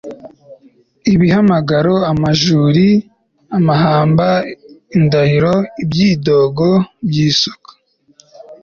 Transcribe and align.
ibihamagaro, 1.13 1.95
amajuri, 2.11 2.87
amahamba, 3.57 4.27
indahiro, 4.97 5.53
ibyidogo 5.83 6.67
by'isuka 7.07 7.71